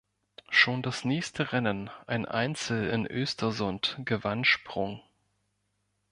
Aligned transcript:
Schon 0.49 0.81
das 0.81 1.05
nächste 1.05 1.53
Rennen, 1.53 1.91
ein 2.07 2.25
Einzel 2.25 2.89
in 2.89 3.05
Östersund, 3.05 3.97
gewann 4.03 4.45
Sprung. 4.45 4.99